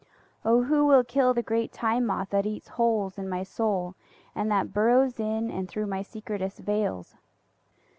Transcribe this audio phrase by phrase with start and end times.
[0.43, 3.93] (O who will kill the great Time Moth that eats holes in my soul
[4.33, 7.13] and that burrows in and through my secretest veils!)